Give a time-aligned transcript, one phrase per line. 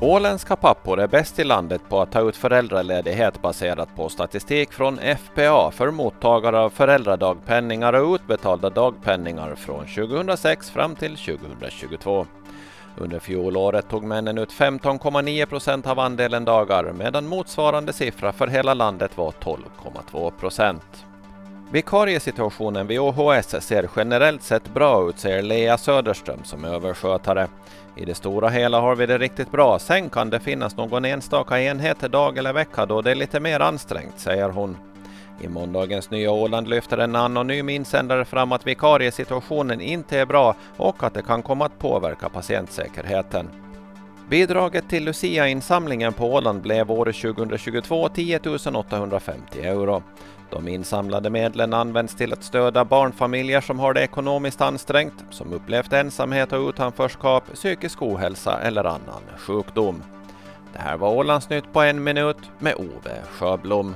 [0.00, 4.98] Åländska pappor är bäst i landet på att ta ut föräldraledighet baserat på statistik från
[4.98, 12.26] FPA för mottagare av föräldradagpenningar och utbetalda dagpenningar från 2006 fram till 2022.
[12.96, 18.74] Under fjolåret tog männen ut 15,9 procent av andelen dagar medan motsvarande siffra för hela
[18.74, 21.07] landet var 12,2 procent.
[21.72, 27.48] Vikariesituationen vid OHS ser generellt sett bra ut, säger Lea Söderström som är överskötare.
[27.96, 29.78] I det stora hela har vi det riktigt bra.
[29.78, 33.60] Sen kan det finnas någon enstaka enhet dag eller vecka då det är lite mer
[33.60, 34.76] ansträngt, säger hon.
[35.40, 41.02] I måndagens Nya Åland lyfter en anonym insändare fram att vikariesituationen inte är bra och
[41.02, 43.67] att det kan komma att påverka patientsäkerheten.
[44.30, 48.40] Bidraget till Lucia-insamlingen på Åland blev år 2022 10
[48.74, 50.02] 850 euro.
[50.50, 55.92] De insamlade medlen används till att stödja barnfamiljer som har det ekonomiskt ansträngt, som upplevt
[55.92, 60.02] ensamhet och utanförskap, psykisk ohälsa eller annan sjukdom.
[60.72, 63.94] Det här var Ålandsnytt på en minut med Ove Sjöblom.